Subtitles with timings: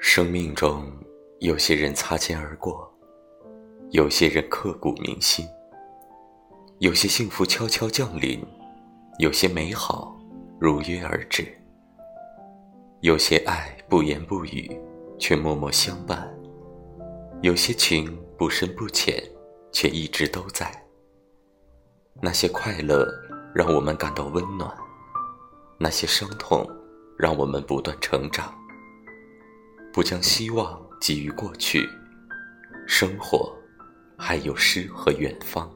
[0.00, 0.86] 生命中，
[1.40, 2.88] 有些人擦肩而过，
[3.90, 5.44] 有些人刻骨铭心，
[6.78, 8.40] 有些幸福悄悄降临，
[9.18, 10.16] 有些美好
[10.60, 11.46] 如约而至，
[13.00, 14.70] 有些爱不言不语
[15.18, 16.32] 却默默相伴，
[17.42, 19.20] 有些情不深不浅
[19.72, 20.72] 却一直都在。
[22.22, 23.04] 那些快乐
[23.52, 24.72] 让我们感到温暖，
[25.76, 26.64] 那些伤痛
[27.18, 28.54] 让我们不断成长。
[29.98, 31.90] 不将希望寄于过去，
[32.86, 33.52] 生活
[34.16, 35.68] 还有诗和远方。